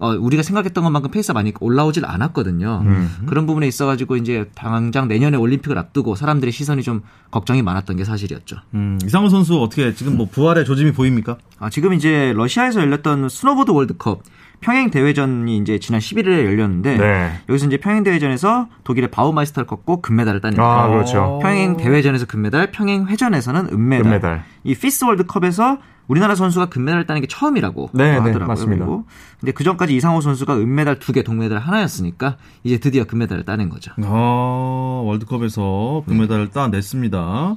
[0.01, 2.82] 어, 우리가 생각했던 것만큼 페이스가 많이 올라오질 않았거든요.
[2.84, 3.10] 음.
[3.27, 8.58] 그런 부분에 있어가지고 이제 당장 내년에 올림픽을 앞두고 사람들의 시선이 좀 걱정이 많았던 게 사실이었죠.
[8.73, 11.38] 음, 이상호 선수 어떻게 지금 뭐 부활의 조짐이 보입니까?
[11.60, 14.23] 아, 지금 이제 러시아에서 열렸던 스노보드 월드컵
[14.62, 17.32] 평행 대회전이 이제 지난 11일에 열렸는데 네.
[17.50, 20.63] 여기서 이제 평행 대회전에서 독일의 바우마이스터를 꺾고 금메달을 따냅니다.
[20.63, 21.39] 아, 그렇죠.
[21.41, 24.06] 평행 대회전에서 금메달, 평행 회전에서는 은메달.
[24.06, 24.43] 은메달.
[24.63, 28.39] 이 FIS 월드컵에서 우리나라 선수가 금메달을 따는 게 처음이라고 네, 네 하더라고요.
[28.39, 28.86] 네, 맞습니다.
[28.86, 29.06] 그리고
[29.39, 33.93] 근데 그 전까지 이상호 선수가 은메달 두 개, 동메달 하나였으니까 이제 드디어 금메달을 따낸 거죠.
[34.04, 36.52] 아, 월드컵에서 금메달을 네.
[36.52, 37.56] 따냈습니다.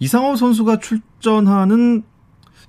[0.00, 2.02] 이상호 선수가 출전하는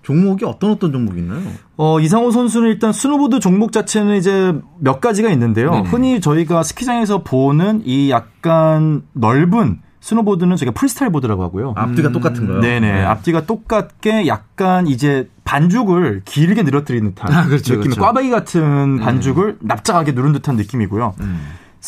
[0.07, 1.41] 종목이 어떤 어떤 종목이 있나요?
[1.75, 5.69] 어, 이상호 선수는 일단 스노보드 종목 자체는 이제 몇 가지가 있는데요.
[5.71, 5.89] 네네.
[5.89, 11.73] 흔히 저희가 스키장에서 보는 이 약간 넓은 스노보드는 저희가 프리스타일 보드라고 하고요.
[11.75, 12.13] 앞뒤가 음.
[12.13, 12.61] 똑같은 거요?
[12.61, 12.89] 네네.
[12.89, 13.03] 네.
[13.03, 17.91] 앞뒤가 똑같게 약간 이제 반죽을 길게 늘어뜨리는 듯한 아, 그렇죠, 느낌.
[17.91, 17.99] 그렇죠.
[17.99, 19.67] 꽈배기 같은 반죽을 음.
[19.67, 21.15] 납작하게 누른 듯한 느낌이고요.
[21.19, 21.41] 음.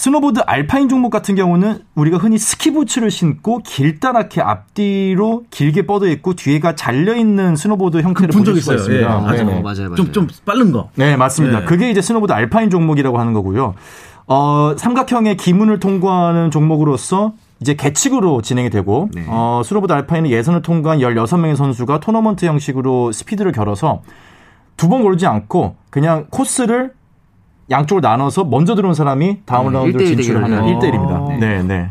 [0.03, 6.75] 스노보드 알파인 종목 같은 경우는 우리가 흔히 스키부츠를 신고 길다랗게 앞뒤로 길게 뻗어 있고 뒤에가
[6.75, 8.93] 잘려 있는 스노보드 형태를 본 적이 있습니다.
[8.95, 9.31] 예, 맞아요.
[9.31, 9.62] 네, 맞아요.
[9.62, 9.95] 맞아요.
[9.95, 10.89] 좀, 좀 빠른 거.
[10.95, 11.59] 네, 맞습니다.
[11.59, 11.65] 네.
[11.65, 13.73] 그게 이제 스노보드 알파인 종목이라고 하는 거고요.
[14.27, 19.25] 어, 삼각형의 기문을 통과하는 종목으로서 이제 계측으로 진행이 되고 네.
[19.27, 24.02] 어, 스노보드 알파인은 예선을 통과한 16명의 선수가 토너먼트 형식으로 스피드를 겨뤄서
[24.77, 26.93] 두 번 걸지 않고 그냥 코스를
[27.69, 31.39] 양쪽으로 나눠서 먼저 들어온 사람이 다음 네, 라운드로 진출을 하는 1대1입니다.
[31.39, 31.89] 네, 네.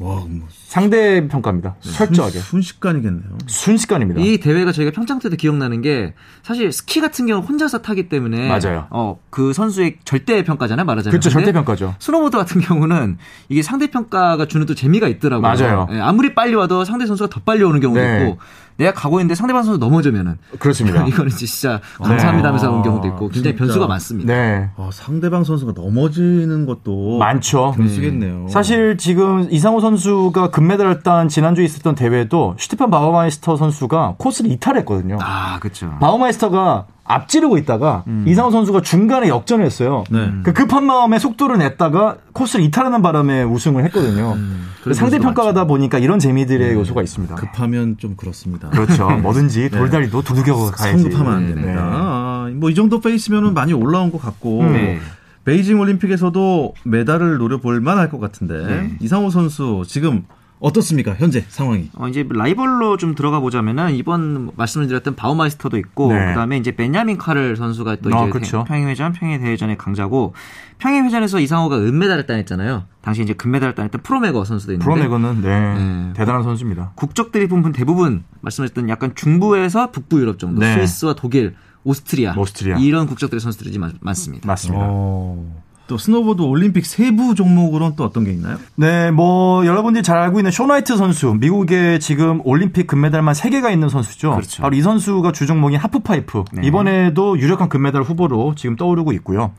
[0.00, 1.74] 와, 뭐 상대 평가입니다.
[1.82, 1.90] 네.
[1.92, 2.38] 철저하게.
[2.38, 3.38] 순식간이겠네요.
[3.46, 4.20] 순식간입니다.
[4.20, 8.86] 이 대회가 저희가 평창 때도 기억나는 게 사실 스키 같은 경우 혼자서 타기 때문에 맞아요.
[8.90, 11.10] 어, 그 선수의 절대 평가잖아요, 말하자면.
[11.10, 11.96] 그렇죠, 절대 평가죠.
[11.98, 15.42] 스노보드 같은 경우는 이게 상대 평가가 주는 또 재미가 있더라고요.
[15.42, 15.88] 맞아요.
[15.90, 18.22] 네, 아무리 빨리 와도 상대 선수가 더 빨리 오는 경우도 네.
[18.22, 18.38] 있고
[18.78, 21.04] 내가 가고 있는데 상대방 선수 넘어지면은 그렇습니다.
[21.06, 23.64] 이거는 진짜 감사합니다면서 온 경우도 있고 굉장히 진짜.
[23.64, 24.32] 변수가 많습니다.
[24.32, 24.70] 네.
[24.76, 27.72] 아, 상대방 선수가 넘어지는 것도 많죠.
[27.76, 28.46] 변수겠네요.
[28.48, 35.18] 사실 지금 이상호 선수가 금메달을 딴 지난주에 있었던 대회도 슈테판 바우마이스터 선수가 코스를 이탈했거든요.
[35.20, 35.90] 아, 그렇죠.
[36.00, 40.04] 바우마이스터가 앞지르고 있다가 이상호 선수가 중간에 역전을 했어요.
[40.10, 40.30] 네.
[40.42, 44.36] 그 급한 마음에 속도를 냈다가 코스를 이탈하는 바람에 우승을 했거든요.
[44.82, 47.34] 그런 상대 평가다 보니까 이런 재미들의 요소가 있습니다.
[47.34, 48.68] 급하면 좀 그렇습니다.
[48.68, 49.08] 그렇죠.
[49.22, 51.02] 뭐든지 돌다리도 두들겨 가야지.
[51.02, 51.72] 성급하면 안 됩니다.
[51.72, 51.76] 네.
[51.78, 54.98] 아, 뭐 이 정도 페이스면은 많이 올라온 것 같고 네.
[55.44, 58.96] 베이징 올림픽에서도 메달을 노려볼 만할 것 같은데 네.
[59.00, 60.24] 이상호 선수 지금
[60.60, 61.88] 어떻습니까 현재 상황이?
[61.94, 66.26] 어, 이제 라이벌로 좀 들어가 보자면은 이번 말씀을 드렸던 바우마이스터도 있고 네.
[66.26, 68.64] 그다음에 이제 베냐민 카를 선수가 또 아, 이제 그쵸.
[68.66, 70.34] 평행회전, 평행대회전의 강자고
[70.78, 72.84] 평행회전에서 이상호가 은메달을 따냈잖아요.
[73.02, 76.12] 당시 이제 금메달을 따냈던 프로메거 선수도 있는데 프로메거는 네, 네.
[76.14, 76.92] 대단한 선수입니다.
[76.96, 80.74] 국적들이 부분 대부분 말씀하셨던 약간 중부에서 북부 유럽 정도 네.
[80.74, 82.78] 스위스와 독일, 오스트리아, 오스트리아.
[82.78, 84.46] 이런 국적들의 선수들이 많- 많습니다.
[84.46, 84.84] 맞습니다.
[84.88, 88.58] 어, 또 스노보드 올림픽 세부 종목으로는 또 어떤 게 있나요?
[88.76, 93.88] 네, 뭐 여러분들이 잘 알고 있는 숀 화이트 선수, 미국에 지금 올림픽 금메달만 3개가 있는
[93.88, 94.32] 선수죠.
[94.32, 94.62] 그렇죠.
[94.62, 96.44] 바로 이 선수가 주종목인 하프파이프.
[96.52, 96.62] 네.
[96.64, 99.52] 이번에도 유력한 금메달 후보로 지금 떠오르고 있고요.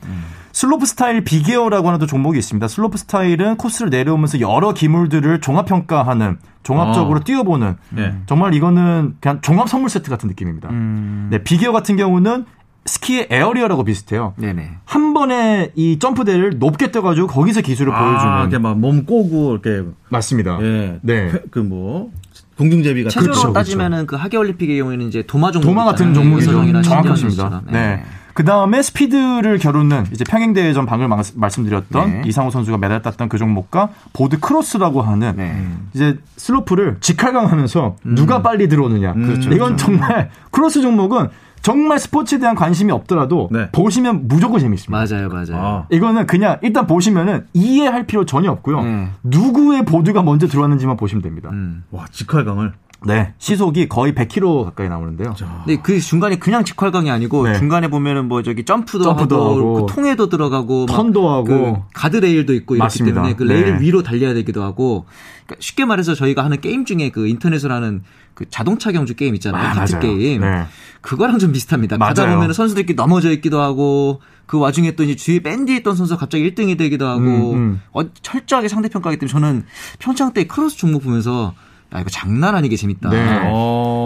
[0.52, 2.66] 슬로프 스타일 빅에어라고 하는 또 종목이 있습니다.
[2.66, 7.24] 슬로프 스타일은 코스를 내려오면서 여러 기물들을 종합 평가하는 종합적으로 어.
[7.24, 8.14] 뛰어보는 네.
[8.26, 10.68] 정말 이거는 그냥 종합 선물 세트 같은 느낌입니다.
[10.70, 12.44] 음, 네, 빅에어 같은 경우는
[12.90, 14.34] 스키의 에어리얼하고 비슷해요.
[14.36, 14.70] 네네.
[14.84, 18.40] 한 번에 이 점프대를 높게 떠가지고 거기서 기술을 아, 보여주는.
[18.40, 20.58] 이렇게 막 몸 꼬고 이렇게 맞습니다.
[20.62, 21.30] 예, 네.
[21.50, 22.10] 그 뭐
[22.58, 26.12] 공중제비 같은 체조로 그렇죠, 따지면은 그 하계 올림픽의 경우에는 이제 도마 종목 도마 같은.
[26.12, 26.50] 종목이죠.
[26.82, 27.62] 정확하십니다.
[27.66, 27.72] 네.
[27.72, 28.20] 선수처럼.
[28.34, 32.22] 그 다음에 스피드를 겨루는 이제 평행 대회전 방금 말- 말씀드렸던 네.
[32.26, 35.66] 이상호 선수가 메달 땄던 그 종목과 보드 크로스라고 하는 네.
[35.94, 39.12] 이제 슬로프를 직활강하면서 누가 빨리 들어오느냐.
[39.14, 39.76] 그렇죠, 이건 그렇죠.
[39.76, 41.28] 정말 크로스 종목은
[41.62, 43.70] 정말 스포츠에 대한 관심이 없더라도 네.
[43.70, 44.90] 보시면 무조건 재밌습니다.
[44.90, 45.56] 맞아요, 맞아요.
[45.56, 48.82] 아, 이거는 그냥 일단 보시면은 이해할 필요 전혀 없고요.
[48.82, 49.08] 네.
[49.22, 51.50] 누구의 보드가 먼저 들어왔는지만 보시면 됩니다.
[51.52, 51.84] 음.
[51.90, 52.72] 와 직활강을
[53.06, 53.32] 네.
[53.38, 55.34] 시속이 거의 100km 가까이 나오는데요.
[55.64, 57.58] 근데 그 중간에 그냥 직활강이 아니고 네.
[57.58, 61.44] 중간에 보면은 뭐 저기 점프도, 점프도 하고, 하고, 그 통에도 들어가고 막 턴도 하고.
[61.44, 63.14] 그 가드레일도 있고 이렇기 맞습니다.
[63.22, 63.80] 때문에 그 레일 네.
[63.80, 65.06] 위로 달려야 되기도 하고
[65.46, 68.02] 그러니까 쉽게 말해서 저희가 하는 게임 중에 그 인터넷으로 하는
[68.34, 69.62] 그 자동차 경주 게임 있잖아요.
[69.62, 70.00] 아, 맞아요.
[70.00, 70.40] 게임.
[70.40, 70.64] 네.
[71.00, 71.98] 그거랑 좀 비슷합니다.
[71.98, 72.36] 가다 맞아요.
[72.36, 76.76] 보면 선수들끼리 넘어져 있기도 하고 그 와중에 또 이제 뒤에 밴드에 있던 선수가 갑자기 1등이
[76.76, 77.82] 되기도 하고 음, 음.
[77.92, 79.64] 어, 철저하게 상대평가하기 때문에 저는
[79.98, 81.54] 평창 때 크로스 종목 보면서
[81.94, 83.10] 야 이거 장난 아니게 재밌다.
[83.10, 83.48] 네.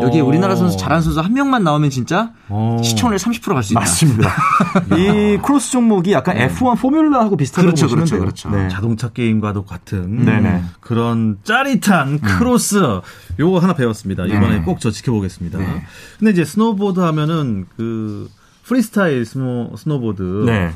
[0.04, 0.06] 어.
[0.08, 2.78] 여기 우리나라 선수 잘하는 선수 한 명만 나오면 진짜 어.
[2.84, 3.80] 시청률 30%갈 수 있다.
[3.80, 4.30] 맞습니다.
[4.96, 8.18] 이 크로스 종목이 약간 F1 포뮬러하고 비슷하다고 그렇죠, 그렇죠.
[8.18, 8.50] 그렇죠.
[8.50, 8.68] 네.
[8.68, 10.62] 자동차 게임과도 같은 네네.
[10.80, 13.00] 그런 짜릿한 크로스
[13.38, 14.26] 요거 하나 배웠습니다.
[14.26, 15.58] 이번에 꼭 저 지켜보겠습니다.
[16.18, 18.28] 근데 이제 스노보드 하면은 그
[18.64, 20.72] 프리스타일 스노 스노보드 네.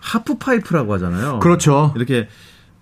[0.00, 1.38] 하프 파이프라고 하잖아요.
[1.40, 1.92] 그렇죠.
[1.96, 2.28] 이렇게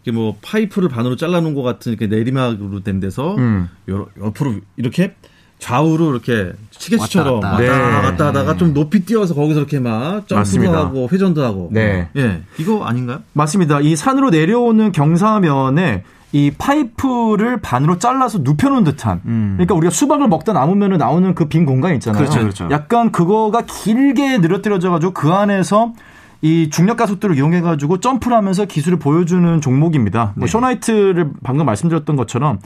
[0.05, 3.69] 이렇게 뭐 파이프를 반으로 잘라놓은 것 같은 이렇게 내리막으로 된 데서 음.
[3.89, 5.15] 여- 옆으로 이렇게
[5.62, 7.62] 좌우로 이렇게 시계추처럼 왔다 갔다.
[7.62, 7.68] 네.
[7.68, 10.79] 갔다 하다가 좀 높이 뛰어서 거기서 이렇게 막 점프도 맞습니다.
[10.79, 11.68] 하고 회전도 하고.
[11.70, 12.09] 네.
[12.16, 12.42] 예.
[12.59, 13.20] 이거 아닌가요?
[13.33, 13.81] 맞습니다.
[13.81, 19.20] 이 산으로 내려오는 경사면에 이 파이프를 반으로 잘라서 눕혀놓은 듯한.
[19.22, 22.22] 그러니까 우리가 수박을 먹다 남으면 나오는 그 빈 공간 있잖아요.
[22.25, 22.68] 그렇죠, 그렇죠.
[22.72, 25.92] 약간 그거가 길게 늘어뜨려져가지고 그 안에서
[26.40, 30.33] 이 중력 가속도를 이용해 가지고 점프를 하면서 기술을 보여주는 종목입니다.
[30.35, 32.59] 뭐 숀 화이트를 방금 말씀드렸던 것처럼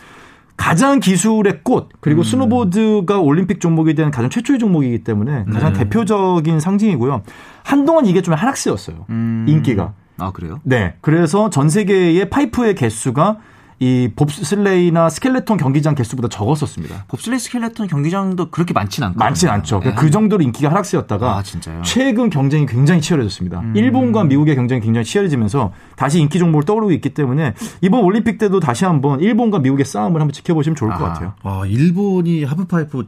[0.56, 7.22] 가장 기술의 꽃 그리고 스노보드가 올림픽 종목에 대한 가장 최초의 종목이기 때문에 가장 대표적인 상징이고요.
[7.62, 9.06] 한동안 이게 좀 하락세였어요.
[9.46, 9.92] 인기가.
[10.18, 10.60] 아 그래요?
[10.64, 10.94] 네.
[11.02, 13.38] 그래서 전 세계의 파이프의 개수가
[13.78, 17.04] 이 봅슬레이나 스켈레톤 경기장 개수보다 적었었습니다.
[17.08, 19.80] 봅슬레이 스켈레톤 경기장도 그렇게 많지는 않고 많진 않죠.
[19.80, 19.94] 네.
[19.94, 21.82] 그 정도로 인기가 하락세였다가 아 진짜요?
[21.82, 23.62] 최근 경쟁이 굉장히 치열해졌습니다.
[23.74, 28.86] 일본과 미국의 경쟁이 굉장히 치열해지면서 다시 인기 종목으로 떠오르고 있기 때문에 이번 올림픽 때도 다시
[28.86, 31.08] 한번 일본과 미국의 싸움을 한번 지켜보시면 좋을 것 아.
[31.12, 31.34] 같아요.
[31.42, 33.04] 아, 일본이 하프 파이프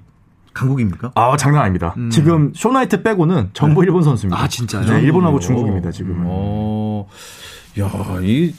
[0.53, 1.13] 강국입니까?
[1.15, 1.95] 아 장난 아닙니다.
[2.11, 4.43] 지금 숀 화이트 빼고는 전부 일본 선수입니다.
[4.43, 4.85] 아, 진짜요?
[4.85, 5.41] 네, 일본하고 어.
[5.41, 6.25] 중국입니다 지금.
[6.27, 7.07] 어,
[7.79, 7.89] 야,
[8.23, 8.53] 이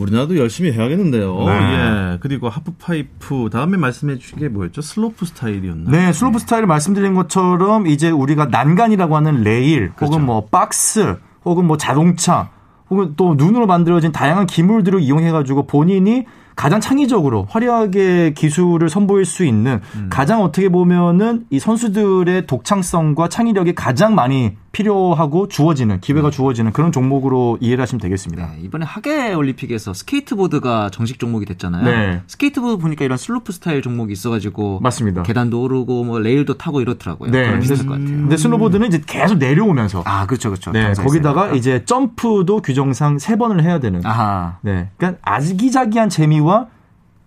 [0.00, 1.44] 우리나라도 열심히 해야겠는데요.
[1.44, 1.52] 네.
[1.52, 2.18] 예.
[2.20, 4.80] 그리고 하프 파이프 다음에 말씀해 주신 게 뭐였죠?
[4.80, 5.90] 슬로프 스타일이었나?
[5.90, 10.12] 네, 슬로프 스타일을 말씀드린 것처럼 이제 우리가 난간이라고 하는 레일 그렇죠.
[10.12, 12.50] 혹은 뭐 박스 혹은 뭐 자동차
[12.88, 16.24] 혹은 또 눈으로 만들어진 다양한 기물들을 이용해 가지고 본인이
[16.60, 20.08] 가장 창의적으로 화려하게 기술을 선보일 수 있는 음.
[20.10, 26.30] 가장 어떻게 보면은 이 선수들의 독창성과 창의력이 가장 많이 필요하고 주어지는 기회가 음.
[26.30, 28.50] 주어지는 그런 종목으로 이해를 하시면 되겠습니다.
[28.52, 31.84] 네, 이번에 하계 올림픽에서 스케이트보드가 정식 종목이 됐잖아요.
[31.84, 32.22] 네.
[32.26, 35.22] 스케이트보드 보니까 이런 슬로프 스타일 종목이 있어가지고 맞습니다.
[35.22, 37.30] 계단도 오르고 뭐 레일도 타고 이렇더라고요.
[37.32, 37.58] 네.
[37.58, 38.06] 비슷할 것 같아요.
[38.06, 40.70] 근데 스노보드는 이제 계속 내려오면서 아 그렇죠 그렇죠.
[40.72, 44.04] 네 거기다가 이제 점프도 규정상 세 번을 해야 되는.
[44.04, 44.58] 아하.
[44.60, 44.90] 네.
[44.98, 46.49] 그러니까 아기자기한 재미와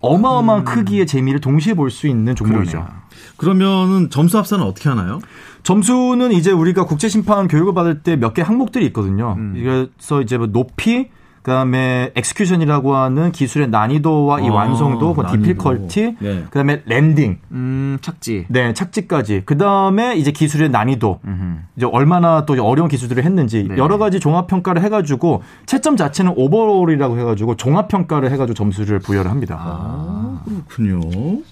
[0.00, 0.64] 어마어마한 음.
[0.64, 2.86] 크기의 재미를 동시에 볼 수 있는 종목이죠.
[3.36, 5.20] 그러면은 점수 합산은 어떻게 하나요?
[5.62, 9.34] 점수는 이제 우리가 국제 심판 교육을 받을 때 몇 개 항목들이 있거든요.
[9.38, 9.54] 음.
[9.56, 11.08] 그래서 이제 뭐 높이,
[11.44, 16.44] 그다음에 execution이라고 하는 기술의 난이도와 이 아, 완성도, 그 difficulty, 네.
[16.44, 19.42] 그다음에 landing, 음, 착지, 네 착지까지.
[19.44, 21.56] 그다음에 이제 기술의 난이도, 음흠.
[21.76, 23.76] 이제 얼마나 또 어려운 기술들을 했는지 네.
[23.76, 29.58] 여러 가지 종합 평가를 해가지고 채점 자체는 overall이라고 해가지고 종합 평가를 해가지고 점수를 부여를 합니다.
[29.60, 31.42] 아, 그렇군요.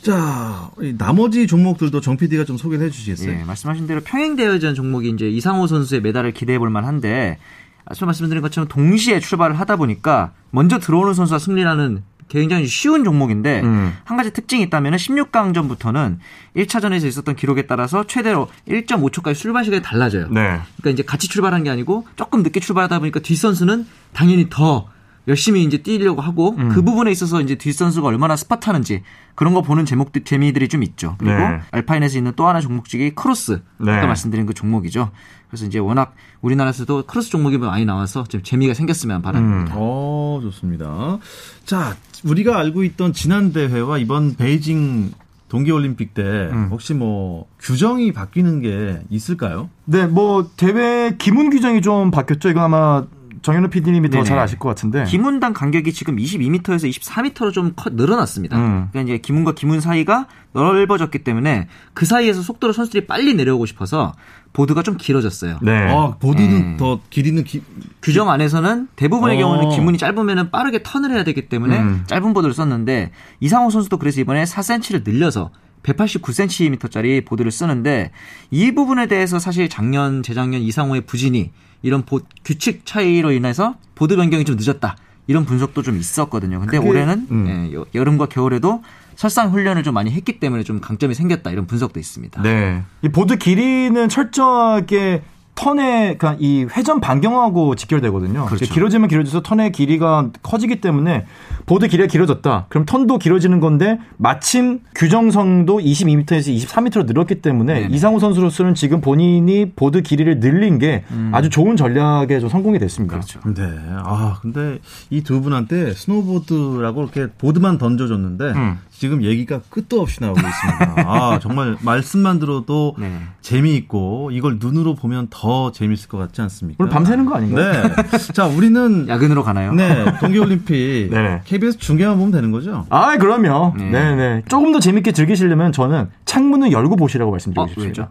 [0.00, 3.40] 자, 나머지 종목들도 정 PD가 좀 소개를 해주시겠어요?
[3.40, 7.36] 예, 말씀하신 대로 평행 대회전 종목이 이제 이상호 선수의 메달을 기대해 볼 만한데
[7.84, 13.92] 앞서 말씀드린 것처럼 동시에 출발을 하다 보니까 먼저 들어오는 선수가 승리라는 굉장히 쉬운 종목인데 음.
[14.04, 16.18] 한 가지 특징이 있다면 16강전부터는
[16.56, 20.28] 1차전에서 있었던 기록에 따라서 최대로 1.5초까지 출발 시간이 달라져요.
[20.28, 20.60] 네.
[20.76, 24.88] 그러니까 이제 같이 출발한 게 아니고 조금 늦게 출발하다 보니까 뒷선수는 당연히 더
[25.28, 26.70] 열심히 이제 뛰려고 하고 음.
[26.70, 29.02] 그 부분에 있어서 이제 뒷 선수가 얼마나 스퍼트하는지
[29.34, 31.16] 그런 거 보는 제목들 재미들이 좀 있죠.
[31.18, 31.60] 그리고 네.
[31.70, 33.62] 알파인에서 있는 또 하나 종목이 크로스.
[33.78, 33.92] 네.
[33.92, 35.10] 아까 말씀드린 그 종목이죠.
[35.48, 39.74] 그래서 이제 워낙 우리나라에서도 크로스 종목이 많이 나와서 좀 재미가 생겼으면 바랍니다.
[39.74, 39.76] 음.
[39.78, 41.18] 어, 좋습니다.
[41.64, 45.12] 자, 우리가 알고 있던 지난 대회와 이번 베이징
[45.48, 46.68] 동계올림픽 때 음.
[46.70, 49.68] 혹시 뭐 규정이 바뀌는 게 있을까요?
[49.84, 52.50] 네, 뭐 대회 기문 규정이 좀 바뀌었죠.
[52.50, 53.04] 이거 아마
[53.42, 55.04] 정현우 PD님이 더 잘 아실 것 같은데.
[55.04, 58.56] 기문당 간격이 지금 22m에서 24m로 좀 커, 늘어났습니다.
[58.56, 58.88] 음.
[58.90, 64.12] 그러니까 이제 기문과 기문 사이가 넓어졌기 때문에 그 사이에서 속도로 선수들이 빨리 내려오고 싶어서
[64.52, 65.58] 보드가 좀 길어졌어요.
[65.62, 65.72] 네.
[65.90, 66.76] 아, 보드는 네.
[66.76, 67.62] 더 길이는 기...
[68.02, 69.40] 규정 안에서는 대부분의 어.
[69.40, 72.04] 경우는 기문이 짧으면 빠르게 턴을 해야 되기 때문에 음.
[72.06, 75.50] 짧은 보드를 썼는데 이상호 선수도 그래서 이번에 4cm를 늘려서
[75.82, 78.10] 189cm짜리 보드를 쓰는데
[78.50, 81.50] 이 부분에 대해서 사실 작년 재작년 이상호의 부진이
[81.82, 84.96] 이런 보, 규칙 차이로 인해서 보드 변경이 좀 늦었다.
[85.26, 86.58] 이런 분석도 좀 있었거든요.
[86.58, 87.70] 근데 그게, 올해는 음.
[87.72, 88.82] 예, 여름과 겨울에도
[89.14, 92.42] 설상 훈련을 좀 많이 했기 때문에 좀 강점이 생겼다 이런 분석도 있습니다.
[92.42, 92.82] 네.
[93.02, 95.22] 이 보드 길이는 철저하게
[95.54, 98.46] 턴의 그러니까 이 회전 반경하고 직결되거든요.
[98.46, 98.64] 그렇죠.
[98.64, 101.26] 길어지면 길어져서 턴의 길이가 커지기 때문에
[101.66, 102.66] 보드 길이가 길어졌다.
[102.68, 107.94] 그럼 턴도 길어지는 건데 마침 규정상도 22m에서 23m로 늘었기 때문에 네네.
[107.94, 111.30] 이상호 선수로서는 지금 본인이 보드 길이를 늘린 게 음.
[111.34, 113.16] 아주 좋은 전략에 좀 성공이 됐습니다.
[113.16, 113.40] 그렇죠.
[113.54, 113.62] 네.
[113.98, 114.78] 아 근데
[115.10, 118.78] 이 두 분한테 스노보드라고 이렇게 보드만 던져줬는데 음.
[118.90, 120.94] 지금 얘기가 끝도 없이 나오고 있습니다.
[121.06, 123.10] 아, 정말 말씀만 들어도 네.
[123.40, 126.76] 재미있고 이걸 눈으로 보면 더 재미있을 것 같지 않습니까?
[126.82, 127.72] 오늘 밤새는 거 아닌가요?
[127.82, 128.18] 네.
[128.32, 129.72] 자, 우리는 야근으로 가나요?
[129.72, 130.04] 네.
[130.20, 131.40] 동계올림픽 네.
[131.44, 132.86] KBS 중계만 보면 되는 거죠?
[132.90, 133.74] 아, 그럼요.
[133.76, 133.90] 네.
[133.90, 134.42] 네, 네.
[134.48, 138.10] 조금 더 재밌게 즐기시려면 저는 창문을 열고 보시라고 말씀드리고 어, 싶습니다.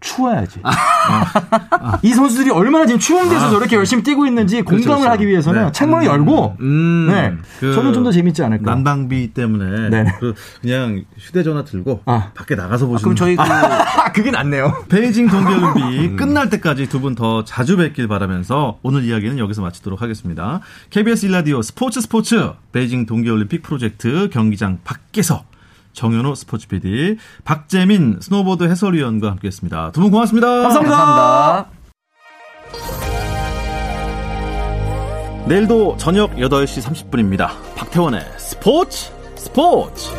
[0.00, 0.60] 추워야지.
[0.62, 0.70] 아.
[1.70, 1.98] 아.
[2.02, 3.50] 이 선수들이 얼마나 지금 추운 데서 아.
[3.50, 5.10] 저렇게 열심히 뛰고 있는지 그렇죠, 공감을 그렇죠.
[5.12, 5.72] 하기 위해서는 네.
[5.72, 6.08] 창문을 음.
[6.10, 7.06] 열고, 음.
[7.10, 7.32] 네.
[7.60, 8.70] 그 저는 좀 더 재밌지 않을까.
[8.70, 10.12] 난방비 때문에 네.
[10.20, 12.30] 그 그냥 휴대전화 들고 아.
[12.34, 13.02] 밖에 나가서 보시는.
[13.02, 13.42] 그럼 저희 그
[14.14, 14.84] 그게 낫네요.
[14.88, 16.16] 베이징 동계올림픽 음.
[16.16, 20.60] 끝날 때까지 두 분 더 자주 뵙길 바라면서 오늘 이야기는 여기서 마치도록 하겠습니다.
[20.90, 25.44] KBS 일라디오 스포츠 스포츠 베이징 동계올림픽 프로젝트 경기장 밖에서
[25.98, 29.90] 정현호 스포츠 PD, 박재민 스노보드 해설위원과 함께했습니다.
[29.92, 30.46] 두 분 고맙습니다.
[30.62, 30.96] 감사합니다.
[30.96, 31.78] 감사합니다.
[35.48, 37.48] 내일도 저녁 8시 30분입니다.
[37.74, 40.10] 박태원의 스포츠 스포츠!